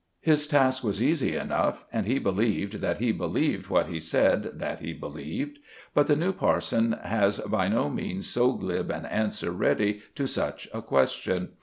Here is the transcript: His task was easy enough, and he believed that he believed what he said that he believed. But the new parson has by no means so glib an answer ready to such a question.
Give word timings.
His 0.21 0.47
task 0.47 0.83
was 0.83 1.03
easy 1.03 1.35
enough, 1.35 1.85
and 1.93 2.07
he 2.07 2.17
believed 2.17 2.81
that 2.81 2.97
he 2.97 3.11
believed 3.11 3.67
what 3.67 3.85
he 3.85 3.99
said 3.99 4.57
that 4.57 4.79
he 4.79 4.93
believed. 4.93 5.59
But 5.93 6.07
the 6.07 6.15
new 6.15 6.33
parson 6.33 6.93
has 7.03 7.37
by 7.41 7.67
no 7.67 7.87
means 7.87 8.27
so 8.27 8.53
glib 8.53 8.89
an 8.89 9.05
answer 9.05 9.51
ready 9.51 10.01
to 10.15 10.25
such 10.25 10.67
a 10.73 10.81
question. 10.81 11.49